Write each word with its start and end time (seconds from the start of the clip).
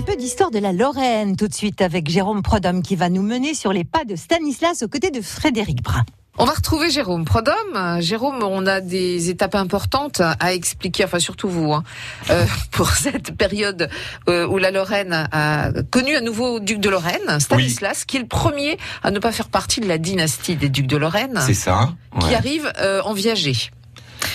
Un 0.00 0.02
peu 0.02 0.16
d'histoire 0.16 0.50
de 0.50 0.58
la 0.58 0.72
Lorraine 0.72 1.36
tout 1.36 1.46
de 1.46 1.52
suite 1.52 1.82
avec 1.82 2.08
Jérôme 2.08 2.40
Prodhomme 2.40 2.82
qui 2.82 2.96
va 2.96 3.10
nous 3.10 3.20
mener 3.20 3.52
sur 3.52 3.70
les 3.70 3.84
pas 3.84 4.06
de 4.06 4.16
Stanislas 4.16 4.82
aux 4.82 4.88
côtés 4.88 5.10
de 5.10 5.20
Frédéric 5.20 5.82
Brun. 5.82 6.06
On 6.38 6.46
va 6.46 6.52
retrouver 6.52 6.88
Jérôme 6.88 7.26
Prodhomme. 7.26 8.00
Jérôme, 8.00 8.42
on 8.42 8.66
a 8.66 8.80
des 8.80 9.28
étapes 9.28 9.56
importantes 9.56 10.22
à 10.22 10.54
expliquer, 10.54 11.04
enfin 11.04 11.18
surtout 11.18 11.50
vous, 11.50 11.74
hein, 11.74 11.84
euh, 12.30 12.46
pour 12.70 12.92
cette 12.92 13.36
période 13.36 13.90
euh, 14.26 14.46
où 14.46 14.56
la 14.56 14.70
Lorraine 14.70 15.28
a 15.32 15.70
connu 15.90 16.16
un 16.16 16.22
nouveau 16.22 16.60
duc 16.60 16.80
de 16.80 16.88
Lorraine, 16.88 17.38
Stanislas, 17.38 18.06
qui 18.06 18.16
est 18.16 18.20
le 18.20 18.26
premier 18.26 18.78
à 19.02 19.10
ne 19.10 19.18
pas 19.18 19.32
faire 19.32 19.50
partie 19.50 19.80
de 19.80 19.86
la 19.86 19.98
dynastie 19.98 20.56
des 20.56 20.70
ducs 20.70 20.86
de 20.86 20.96
Lorraine. 20.96 21.38
C'est 21.44 21.52
ça. 21.52 21.90
Qui 22.20 22.34
arrive 22.34 22.72
euh, 22.78 23.02
en 23.02 23.12
viager. 23.12 23.70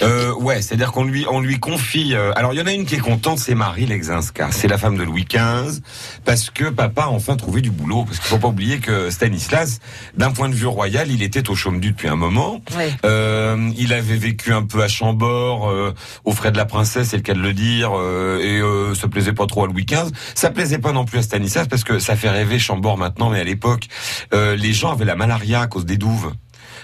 Euh, 0.01 0.33
ouais, 0.35 0.61
c'est-à-dire 0.61 0.91
qu'on 0.91 1.03
lui 1.03 1.25
on 1.29 1.39
lui 1.39 1.59
confie. 1.59 2.13
Euh, 2.13 2.31
alors 2.35 2.53
il 2.53 2.59
y 2.59 2.61
en 2.61 2.67
a 2.67 2.73
une 2.73 2.85
qui 2.85 2.95
est 2.95 2.99
contente, 2.99 3.39
c'est 3.39 3.55
Marie 3.55 3.85
Lexinska, 3.85 4.49
c'est 4.51 4.67
la 4.67 4.77
femme 4.77 4.97
de 4.97 5.03
Louis 5.03 5.25
XV, 5.25 5.81
parce 6.23 6.49
que 6.49 6.69
papa 6.69 7.03
a 7.03 7.09
enfin 7.09 7.35
trouvé 7.35 7.61
du 7.61 7.71
boulot. 7.71 8.03
Parce 8.05 8.19
qu'il 8.19 8.27
faut 8.27 8.37
pas 8.37 8.49
oublier 8.49 8.79
que 8.79 9.09
Stanislas, 9.09 9.79
d'un 10.15 10.31
point 10.31 10.49
de 10.49 10.55
vue 10.55 10.67
royal, 10.67 11.09
il 11.09 11.23
était 11.23 11.49
au 11.49 11.55
chaume 11.55 11.79
du 11.79 11.95
depuis 11.95 12.09
un 12.09 12.17
moment. 12.17 12.61
Euh, 13.05 13.71
il 13.77 13.93
avait 13.93 14.17
vécu 14.17 14.51
un 14.51 14.63
peu 14.63 14.83
à 14.83 14.89
Chambord, 14.89 15.69
euh, 15.69 15.93
aux 16.25 16.33
frais 16.33 16.51
de 16.51 16.57
la 16.57 16.65
princesse, 16.65 17.09
c'est 17.09 17.17
le 17.17 17.23
cas 17.23 17.33
de 17.33 17.39
le 17.39 17.53
dire, 17.53 17.91
euh, 17.95 18.39
et 18.39 18.59
euh, 18.59 18.93
ça 18.93 19.07
plaisait 19.07 19.31
pas 19.31 19.47
trop 19.47 19.63
à 19.63 19.67
Louis 19.67 19.85
XV. 19.85 20.11
Ça 20.35 20.51
plaisait 20.51 20.77
pas 20.77 20.91
non 20.91 21.05
plus 21.05 21.19
à 21.19 21.21
Stanislas 21.21 21.67
parce 21.69 21.85
que 21.85 21.99
ça 21.99 22.17
fait 22.17 22.29
rêver 22.29 22.59
Chambord 22.59 22.97
maintenant, 22.97 23.29
mais 23.29 23.39
à 23.39 23.43
l'époque, 23.45 23.87
les 24.33 24.73
gens 24.73 24.91
avaient 24.91 25.05
la 25.05 25.15
malaria 25.15 25.61
à 25.61 25.67
cause 25.67 25.85
des 25.85 25.97
douves. 25.97 26.33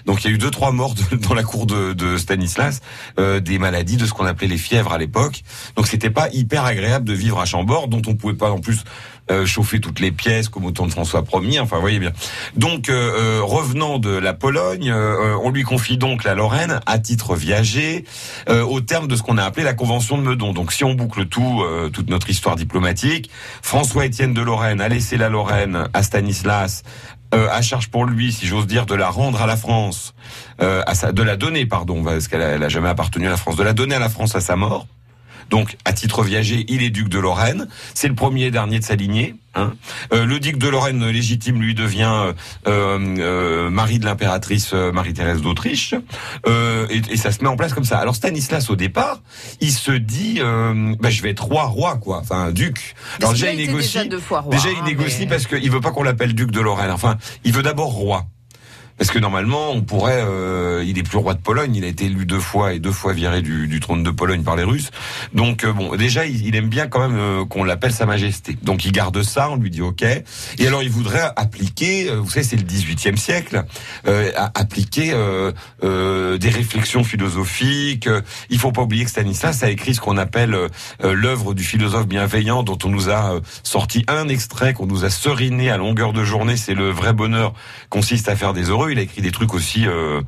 Donc 0.06 0.24
il 0.24 0.28
y 0.28 0.32
a 0.32 0.34
eu 0.34 0.38
deux 0.38 0.52
trois 0.52 0.72
morts 0.72 0.96
dans 1.28 1.34
la 1.34 1.44
cour 1.44 1.66
de, 1.66 2.18
Stanislas, 2.18 2.82
euh, 3.20 3.40
des 3.40 3.60
maladies, 3.60 3.98
de 3.98 4.06
ce 4.06 4.14
qu'on 4.14 4.26
appelait 4.26 4.48
les 4.48 4.58
fièvres 4.58 4.94
à 4.94 4.98
l'époque. 4.98 5.44
Donc 5.76 5.88
c'était 5.88 6.10
pas 6.10 6.30
hyper 6.30 6.66
agréable 6.66 7.06
de 7.06 7.14
vivre 7.14 7.40
à 7.40 7.46
Chambord, 7.46 7.88
dont 7.88 8.02
on 8.08 8.16
pouvait 8.16 8.34
pas 8.34 8.52
en 8.52 8.60
plus 8.60 8.84
euh, 9.32 9.46
chauffer 9.46 9.80
toutes 9.80 10.00
les 10.00 10.12
pièces 10.12 10.50
comme 10.50 10.66
au 10.66 10.72
temps 10.72 10.88
de 10.88 10.92
François 10.92 11.24
Ier. 11.34 11.60
Enfin, 11.60 11.78
vous 11.78 11.82
voyez 11.82 12.00
bien. 12.00 12.12
Donc, 12.58 12.90
euh, 12.90 13.40
euh 13.40 13.42
revenant 13.44 13.98
de 13.98 14.10
la 14.10 14.34
Pologne, 14.34 14.92
euh, 14.92 15.38
on 15.44 15.52
lui 15.52 15.64
confie 15.64 15.98
donc 15.98 16.24
la 16.24 16.34
Lorraine 16.34 16.80
à 16.86 17.00
titre 17.00 17.36
viager, 17.36 18.04
au 18.50 18.82
terme 18.82 19.08
de 19.08 19.16
ce 19.16 19.22
qu'on 19.22 19.38
a 19.38 19.44
appelé 19.44 19.64
la 19.64 19.74
Convention 19.74 20.18
de 20.18 20.24
Meudon. 20.24 20.54
Donc, 20.54 20.74
si 20.74 20.84
on 20.84 20.96
boucle 20.96 21.26
tout, 21.28 21.64
toute 21.94 22.10
notre 22.10 22.30
histoire 22.30 22.56
diplomatique, 22.56 23.30
François-Étienne 23.62 24.34
de 24.34 24.42
Lorraine 24.42 24.82
a 24.82 24.90
laissé 24.90 25.18
la 25.18 25.30
Lorraine 25.30 25.88
à 25.94 26.04
Stanislas 26.04 26.84
euh, 27.34 27.48
à 27.50 27.62
charge 27.62 27.90
pour 27.90 28.06
lui, 28.06 28.32
si 28.32 28.46
j'ose 28.46 28.68
dire, 28.68 28.86
de 28.86 28.96
la 28.96 29.10
rendre 29.10 29.42
à 29.42 29.48
la 29.48 29.56
France, 29.56 30.14
euh, 30.62 30.84
à 30.86 30.96
sa, 30.96 31.12
de 31.12 31.24
la 31.24 31.38
donner, 31.38 31.66
pardon, 31.66 32.04
parce 32.04 32.28
qu'elle 32.28 32.42
a, 32.42 32.70
jamais 32.70 32.90
appartenu 32.90 33.28
à 33.28 33.30
la 33.30 33.38
France, 33.38 33.56
de 33.56 33.64
la 33.64 33.74
donner 33.74 33.96
à 33.96 34.00
la 34.00 34.10
France 34.10 34.36
à 34.36 34.42
sa 34.42 34.56
mort. 34.56 34.86
Donc, 35.50 35.78
à 35.86 35.94
titre 35.94 36.24
viager, 36.24 36.66
il 36.68 36.84
est 36.84 36.90
duc 36.90 37.10
de 37.10 37.20
Lorraine. 37.20 37.68
C'est 37.94 38.08
le 38.08 38.16
premier 38.16 38.46
et 38.46 38.52
dernier 38.52 38.80
de 38.80 38.84
sa 38.84 38.96
lignée. 38.96 39.36
Hein. 39.54 39.74
Euh, 40.14 40.26
le 40.26 40.40
duc 40.40 40.58
de 40.58 40.70
Lorraine 40.70 41.06
légitime 41.10 41.62
lui 41.62 41.76
devient 41.76 42.14
euh, 42.14 42.34
euh, 42.68 43.70
mari 43.70 44.00
de 44.00 44.06
l'impératrice 44.06 44.74
Marie-Thérèse 44.74 45.42
d'Autriche, 45.42 45.94
et, 46.48 47.02
et, 47.10 47.18
ça 47.18 47.32
se 47.32 47.42
met 47.42 47.50
en 47.50 47.58
place 47.58 47.74
comme 47.74 47.84
ça. 47.84 47.98
Alors 48.00 48.16
Stanislas 48.16 48.70
au 48.70 48.76
départ, 48.76 49.20
il 49.60 49.72
se 49.72 49.92
dit, 49.92 50.40
bah, 50.40 51.10
je 51.10 51.22
vais 51.22 51.32
être 51.32 51.44
roi, 51.44 51.64
roi 51.64 51.98
quoi, 51.98 52.20
enfin 52.20 52.52
duc. 52.52 52.96
Alors 53.20 53.34
déjà 53.34 53.52
il 53.52 53.58
négocie, 53.58 54.08
déjà, 54.08 54.44
déjà 54.50 54.70
il 54.70 54.78
hein, 54.78 54.84
négocie 54.86 55.26
parce 55.26 55.48
qu'il 55.48 55.70
veut 55.70 55.82
pas 55.82 55.92
qu'on 55.92 56.04
l'appelle 56.04 56.34
duc 56.34 56.52
de 56.52 56.62
Lorraine. 56.62 56.92
Enfin, 56.92 57.18
il 57.44 57.54
veut 57.54 57.64
d'abord 57.64 57.92
roi. 57.92 58.28
Parce 59.02 59.10
que 59.10 59.18
normalement, 59.18 59.72
on 59.72 59.82
pourrait, 59.82 60.24
euh, 60.24 60.84
il 60.86 61.00
est 61.00 61.02
plus 61.02 61.18
roi 61.18 61.34
de 61.34 61.40
Pologne, 61.40 61.76
il 61.76 61.84
a 61.84 61.88
été 61.88 62.06
élu 62.06 62.28
deux 62.28 62.40
fois 62.40 62.74
et 62.74 62.78
deux 62.78 62.92
fois 62.92 63.14
viré 63.14 63.42
du, 63.42 63.68
du 63.68 63.80
trône 63.80 64.04
de 64.04 64.12
Pologne 64.12 64.44
par 64.44 64.56
les 64.56 64.64
Russes. 64.64 64.92
Donc 65.34 65.64
euh, 65.64 65.74
bon, 65.74 65.96
déjà, 65.96 66.28
il, 66.28 66.56
aime 66.56 66.70
bien 66.70 66.86
quand 66.86 67.00
même 67.00 67.18
euh, 67.18 67.44
qu'on 67.44 67.64
l'appelle 67.64 67.94
Sa 67.94 68.06
Majesté. 68.06 68.56
Donc 68.62 68.86
il 68.86 68.92
garde 68.92 69.24
ça, 69.24 69.50
on 69.50 69.56
lui 69.56 69.72
dit 69.72 69.82
OK. 69.82 70.04
Et 70.04 70.68
alors 70.68 70.84
il 70.84 70.92
voudrait 70.92 71.32
appliquer, 71.36 72.12
vous 72.16 72.30
savez, 72.30 72.46
c'est 72.46 72.58
le 72.58 72.62
18e 72.62 73.18
siècle, 73.18 73.64
appliquer 74.54 75.16
des 75.82 76.50
réflexions 76.50 77.04
philosophiques. 77.04 78.08
Il 78.52 78.60
faut 78.60 78.72
pas 78.72 78.84
oublier 78.84 79.06
que 79.06 79.10
Stanislas 79.10 79.64
a 79.64 79.72
écrit 79.72 79.96
ce 79.96 80.00
qu'on 80.00 80.18
appelle 80.18 80.56
l'œuvre 81.04 81.56
du 81.56 81.64
philosophe 81.64 82.06
bienveillant, 82.06 82.62
dont 82.62 82.78
on 82.84 82.90
nous 82.90 83.10
a 83.10 83.40
sorti 83.64 84.06
un 84.08 84.28
extrait, 84.28 84.74
qu'on 84.76 84.86
nous 84.86 85.06
a 85.06 85.10
seriné 85.10 85.72
à 85.72 85.78
longueur 85.78 86.14
de 86.14 86.24
journée. 86.24 86.56
C'est 86.56 86.76
le 86.76 86.92
vrai 86.92 87.14
bonheur 87.14 87.54
consiste 87.90 88.30
à 88.30 88.36
faire 88.36 88.54
des 88.54 88.70
heureux 88.70 88.91
il 88.92 89.00
a 89.00 89.02
écrit 89.02 89.22
des 89.22 89.32
trucs 89.32 89.54
aussi, 89.54 89.88
euh, 89.88 90.22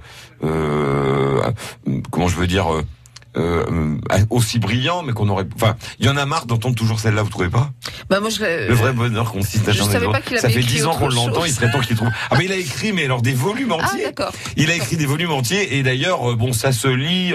euh, 0.44 1.42
comment 2.12 2.28
je 2.28 2.36
veux 2.36 2.48
dire, 2.48 2.68
euh, 3.36 3.98
aussi 4.30 4.60
brillants, 4.60 5.04
mais 5.04 5.14
qu'on 5.14 5.30
aurait. 5.30 5.46
Enfin, 5.56 5.76
il 6.00 6.06
y 6.06 6.10
en 6.10 6.18
a 6.18 6.26
marre 6.26 6.46
d'entendre 6.46 6.76
toujours 6.76 7.00
celle-là. 7.00 7.24
Vous 7.24 7.30
trouvez 7.30 7.50
pas? 7.50 7.72
Bah 8.10 8.20
moi, 8.20 8.30
je, 8.30 8.68
le 8.68 8.74
vrai 8.74 8.94
bonheur 8.94 9.32
consiste 9.32 9.68
à 9.68 9.72
je 9.72 9.84
savais 9.84 10.08
pas 10.08 10.22
Ça 10.38 10.50
fait 10.50 10.60
dix 10.60 10.86
ans 10.86 10.96
qu'on 10.96 11.10
l'entend. 11.10 11.46
Il 11.46 11.52
serait 11.52 11.72
temps 11.72 11.80
qu'il 11.80 11.96
trouve. 11.96 12.12
Ah 12.30 12.36
mais 12.38 12.46
il 12.46 12.52
a 12.52 12.58
écrit, 12.58 12.94
mais 12.94 13.06
alors 13.06 13.22
des 13.22 13.34
volumes 13.34 13.72
ah, 13.72 13.84
entiers. 13.84 14.06
Ah, 14.06 14.08
d'accord. 14.10 14.34
il 14.56 14.70
a 14.70 14.76
écrit 14.76 14.98
des 14.98 15.06
volumes 15.06 15.32
entiers, 15.32 15.78
et 15.78 15.84
d'ailleurs, 15.84 16.36
bon, 16.36 16.54
ça 16.54 16.72
se 16.72 16.88
lit. 16.88 17.34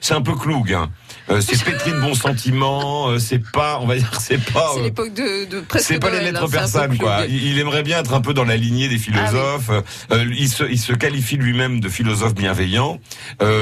c'est 0.00 0.14
un 0.14 0.22
peu 0.22 0.34
cloug. 0.34 0.72
Hein. 0.72 0.90
Euh, 1.30 1.40
c'est 1.40 1.62
pétri 1.62 1.92
de 1.92 2.00
bons 2.00 2.14
sentiments. 2.14 3.08
Euh, 3.08 3.18
c'est 3.18 3.38
pas, 3.38 3.78
on 3.80 3.86
va 3.86 3.96
dire, 3.96 4.20
c'est 4.20 4.42
pas. 4.52 4.72
C'est 4.74 4.80
euh, 4.80 4.84
l'époque 4.84 5.14
de, 5.14 5.44
de 5.44 5.62
C'est 5.78 6.00
pas 6.00 6.10
les 6.10 6.20
lettres 6.20 6.48
persanes, 6.48 6.98
quoi. 6.98 7.24
Il, 7.28 7.58
aimerait 7.58 7.82
bien 7.82 8.00
être 8.00 8.14
un 8.14 8.20
peu 8.20 8.34
dans 8.34 8.44
la 8.44 8.56
lignée 8.56 8.88
des 8.88 8.98
philosophes. 8.98 9.70
Ah 10.10 10.16
il, 10.16 10.48
se, 10.48 10.64
il 10.64 10.78
se 10.78 10.92
qualifie 10.92 11.36
lui-même 11.36 11.80
de 11.80 11.88
philosophe 11.88 12.34
bienveillant. 12.34 12.98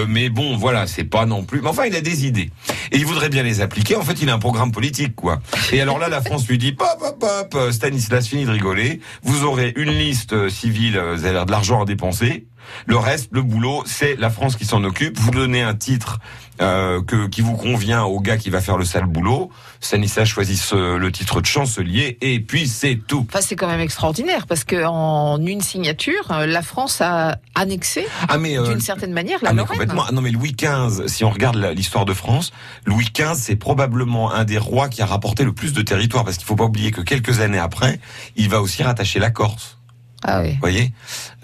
mais 0.08 0.28
bon, 0.30 0.56
voilà, 0.56 0.86
c'est 0.86 1.04
pas 1.04 1.26
non 1.26 1.44
plus. 1.44 1.60
Mais 1.60 1.68
enfin, 1.68 1.84
il 1.86 1.96
a 1.96 2.00
des 2.00 2.26
idées 2.26 2.50
et 2.92 2.96
il 2.96 3.06
voudrait 3.06 3.28
bien 3.28 3.42
les 3.42 3.60
appliquer. 3.60 3.96
En 3.96 4.02
fait, 4.02 4.22
il 4.22 4.30
a 4.30 4.34
un 4.34 4.38
programme 4.38 4.72
politique, 4.72 5.14
quoi. 5.14 5.40
Et 5.72 5.80
alors 5.80 5.98
là, 5.98 6.08
la 6.08 6.22
France 6.22 6.48
lui 6.48 6.58
dit, 6.58 6.72
pop, 6.72 6.88
pop, 6.98 7.50
pop, 7.50 7.72
Stanislas, 7.72 8.26
fini 8.26 8.44
de 8.44 8.50
rigoler. 8.50 9.00
Vous 9.22 9.44
aurez 9.44 9.72
une 9.76 9.90
liste 9.90 10.48
civile, 10.48 10.98
vous 10.98 11.24
avez 11.24 11.44
de 11.44 11.50
l'argent 11.50 11.82
à 11.82 11.84
dépenser. 11.84 12.46
Le 12.86 12.96
reste, 12.96 13.28
le 13.32 13.42
boulot, 13.42 13.82
c'est 13.86 14.16
la 14.16 14.30
France 14.30 14.56
qui 14.56 14.64
s'en 14.64 14.84
occupe. 14.84 15.18
Vous 15.18 15.30
donnez 15.30 15.62
un 15.62 15.74
titre 15.74 16.18
euh, 16.60 17.00
que, 17.02 17.28
qui 17.28 17.40
vous 17.40 17.56
convient 17.56 18.02
au 18.02 18.20
gars 18.20 18.36
qui 18.36 18.50
va 18.50 18.60
faire 18.60 18.76
le 18.76 18.84
sale 18.84 19.06
boulot. 19.06 19.50
Sanissa 19.80 20.24
choisit 20.24 20.72
le 20.72 21.10
titre 21.12 21.40
de 21.40 21.46
chancelier 21.46 22.18
et 22.20 22.40
puis 22.40 22.66
c'est 22.66 22.98
tout. 23.06 23.26
Enfin, 23.28 23.40
c'est 23.40 23.54
quand 23.54 23.68
même 23.68 23.80
extraordinaire 23.80 24.46
parce 24.46 24.64
que 24.64 24.84
en 24.84 25.44
une 25.44 25.60
signature, 25.60 26.32
euh, 26.32 26.46
la 26.46 26.62
France 26.62 27.00
a 27.00 27.38
annexé 27.54 28.06
ah, 28.28 28.36
euh, 28.36 28.66
d'une 28.66 28.80
certaine 28.80 29.12
manière 29.12 29.38
la 29.42 29.50
ah, 29.50 29.52
Lorraine. 29.52 29.78
complètement. 29.78 30.04
Ah, 30.08 30.12
non 30.12 30.20
mais 30.20 30.30
Louis 30.30 30.52
XV, 30.52 31.06
si 31.06 31.24
on 31.24 31.30
regarde 31.30 31.56
l'histoire 31.76 32.04
de 32.04 32.14
France, 32.14 32.52
Louis 32.86 33.06
XV 33.14 33.34
c'est 33.34 33.56
probablement 33.56 34.32
un 34.32 34.44
des 34.44 34.58
rois 34.58 34.88
qui 34.88 35.00
a 35.00 35.06
rapporté 35.06 35.44
le 35.44 35.52
plus 35.52 35.72
de 35.72 35.82
territoire 35.82 36.24
parce 36.24 36.38
qu'il 36.38 36.46
faut 36.46 36.56
pas 36.56 36.64
oublier 36.64 36.90
que 36.90 37.00
quelques 37.00 37.40
années 37.40 37.58
après, 37.58 38.00
il 38.36 38.48
va 38.48 38.60
aussi 38.60 38.82
rattacher 38.82 39.20
la 39.20 39.30
Corse. 39.30 39.77
Ah 40.24 40.40
oui. 40.42 40.52
Vous 40.52 40.60
voyez 40.60 40.92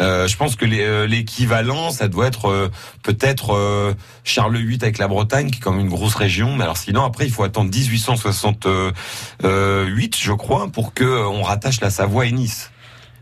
euh, 0.01 0.27
Je 0.27 0.37
pense 0.37 0.57
que 0.57 0.65
euh, 0.67 1.07
l'équivalent, 1.07 1.91
ça 1.91 2.09
doit 2.09 2.27
être 2.27 2.51
euh, 2.51 2.69
peut-être 3.03 3.55
euh, 3.55 3.95
Charles 4.25 4.57
VIII 4.57 4.79
avec 4.83 4.99
la 4.99 5.07
Bretagne, 5.07 5.49
qui 5.51 5.59
est 5.59 5.63
comme 5.63 5.79
une 5.79 5.89
grosse 5.89 6.17
région. 6.17 6.57
Mais 6.57 6.65
alors 6.65 6.77
sinon, 6.77 7.05
après, 7.05 7.27
il 7.27 7.31
faut 7.31 7.45
attendre 7.45 7.71
1868, 7.71 10.17
je 10.17 10.33
crois, 10.33 10.67
pour 10.69 10.93
que 10.93 11.05
on 11.05 11.43
rattache 11.43 11.81
la 11.81 11.91
Savoie 11.91 12.27
et 12.27 12.33
Nice. 12.33 12.73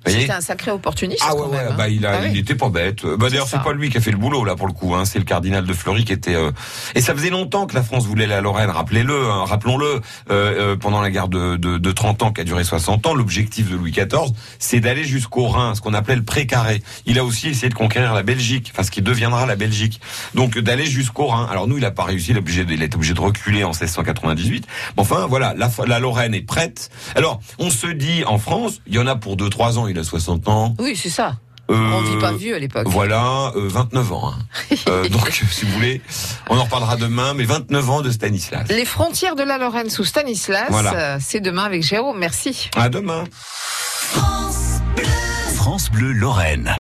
C'était 0.06 0.32
un 0.32 0.40
sacré 0.40 0.70
opportuniste. 0.70 1.22
Ah 1.26 1.34
ouais, 1.34 1.46
ouais 1.46 1.58
hein. 1.58 1.74
bah 1.76 1.88
il 1.88 2.04
a, 2.06 2.20
ah 2.22 2.26
il 2.26 2.36
était 2.36 2.54
pas 2.54 2.68
bête. 2.68 3.04
Bah 3.04 3.28
d'ailleurs 3.30 3.46
c'est 3.46 3.62
pas 3.62 3.72
lui 3.72 3.90
qui 3.90 3.98
a 3.98 4.00
fait 4.00 4.10
le 4.10 4.16
boulot 4.16 4.44
là 4.44 4.56
pour 4.56 4.66
le 4.66 4.72
coup. 4.72 4.94
Hein. 4.94 5.04
C'est 5.04 5.18
le 5.18 5.24
cardinal 5.24 5.64
de 5.64 5.72
Fleury 5.72 6.04
qui 6.04 6.12
était. 6.12 6.34
Euh... 6.34 6.50
Et 6.94 7.00
ça 7.00 7.14
faisait 7.14 7.30
longtemps 7.30 7.66
que 7.66 7.74
la 7.74 7.82
France 7.82 8.04
voulait 8.06 8.26
la 8.26 8.40
Lorraine. 8.40 8.70
Rappelez-le, 8.70 9.30
hein, 9.30 9.44
rappelons-le. 9.44 10.00
Euh, 10.30 10.72
euh, 10.72 10.76
pendant 10.76 11.00
la 11.00 11.10
guerre 11.10 11.28
de, 11.28 11.56
de, 11.56 11.78
de, 11.78 11.92
30 11.92 12.22
ans 12.22 12.32
qui 12.32 12.40
a 12.40 12.44
duré 12.44 12.64
60 12.64 13.06
ans, 13.06 13.14
l'objectif 13.14 13.70
de 13.70 13.76
Louis 13.76 13.90
XIV, 13.90 14.32
c'est 14.58 14.80
d'aller 14.80 15.04
jusqu'au 15.04 15.46
Rhin, 15.46 15.74
ce 15.74 15.80
qu'on 15.80 15.94
appelait 15.94 16.16
le 16.16 16.24
précaré. 16.24 16.82
Il 17.06 17.18
a 17.18 17.24
aussi 17.24 17.48
essayé 17.48 17.68
de 17.68 17.74
conquérir 17.74 18.14
la 18.14 18.22
Belgique, 18.22 18.70
enfin 18.72 18.82
ce 18.82 18.90
qui 18.90 19.02
deviendra 19.02 19.46
la 19.46 19.56
Belgique. 19.56 20.00
Donc 20.34 20.58
d'aller 20.58 20.86
jusqu'au 20.86 21.26
Rhin. 21.26 21.46
Alors 21.50 21.68
nous, 21.68 21.78
il 21.78 21.84
a 21.84 21.90
pas 21.90 22.04
réussi. 22.04 22.30
Il 22.30 22.36
a, 22.36 22.40
obligé 22.40 22.64
de, 22.64 22.72
il 22.72 22.82
été 22.82 22.96
obligé 22.96 23.14
de 23.14 23.20
reculer 23.20 23.64
en 23.64 23.70
1698. 23.70 24.66
enfin 24.96 25.26
voilà, 25.26 25.54
la, 25.56 25.70
la 25.86 25.98
Lorraine 25.98 26.34
est 26.34 26.42
prête. 26.42 26.90
Alors 27.14 27.40
on 27.58 27.70
se 27.70 27.86
dit 27.86 28.24
en 28.26 28.38
France, 28.38 28.80
il 28.86 28.94
y 28.94 28.98
en 28.98 29.06
a 29.06 29.16
pour 29.16 29.36
2-3 29.36 29.78
ans. 29.78 29.86
Il 29.92 29.98
a 29.98 30.04
60 30.04 30.48
ans. 30.48 30.74
Oui, 30.78 30.96
c'est 30.96 31.10
ça. 31.10 31.34
Euh, 31.70 31.74
on 31.74 32.00
vit 32.00 32.18
pas 32.18 32.32
vieux 32.32 32.54
à 32.54 32.58
l'époque. 32.58 32.86
Voilà, 32.88 33.52
29 33.54 34.10
euh, 34.10 34.14
ans. 34.14 34.32
Hein. 34.32 34.76
euh, 34.88 35.08
donc, 35.08 35.28
si 35.30 35.64
vous 35.66 35.72
voulez, 35.72 36.00
on 36.48 36.56
en 36.56 36.64
reparlera 36.64 36.96
demain, 36.96 37.34
mais 37.34 37.44
29 37.44 37.90
ans 37.90 38.00
de 38.00 38.10
Stanislas. 38.10 38.66
Les 38.70 38.86
frontières 38.86 39.36
de 39.36 39.42
la 39.42 39.58
Lorraine 39.58 39.90
sous 39.90 40.04
Stanislas, 40.04 40.68
voilà. 40.70 41.20
C'est 41.20 41.40
demain 41.40 41.64
avec 41.64 41.82
Jérôme. 41.82 42.18
Merci. 42.18 42.70
À 42.74 42.88
demain. 42.88 43.24
France 43.30 44.80
Bleu, 44.96 45.04
France 45.54 45.90
Bleu 45.90 46.12
Lorraine. 46.12 46.70